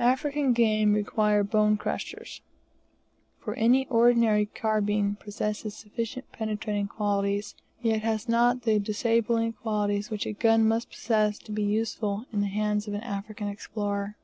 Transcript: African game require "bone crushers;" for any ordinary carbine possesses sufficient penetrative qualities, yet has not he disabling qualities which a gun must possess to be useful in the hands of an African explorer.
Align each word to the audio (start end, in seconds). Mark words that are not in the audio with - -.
African 0.00 0.54
game 0.54 0.94
require 0.94 1.44
"bone 1.44 1.76
crushers;" 1.76 2.40
for 3.38 3.52
any 3.56 3.86
ordinary 3.88 4.46
carbine 4.46 5.16
possesses 5.16 5.76
sufficient 5.76 6.32
penetrative 6.32 6.88
qualities, 6.88 7.54
yet 7.82 8.00
has 8.00 8.26
not 8.26 8.64
he 8.64 8.78
disabling 8.78 9.52
qualities 9.52 10.08
which 10.08 10.24
a 10.24 10.32
gun 10.32 10.66
must 10.66 10.88
possess 10.88 11.36
to 11.40 11.52
be 11.52 11.62
useful 11.62 12.24
in 12.32 12.40
the 12.40 12.46
hands 12.46 12.88
of 12.88 12.94
an 12.94 13.02
African 13.02 13.48
explorer. 13.48 14.16